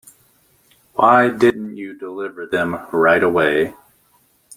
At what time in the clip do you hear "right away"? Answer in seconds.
2.91-3.75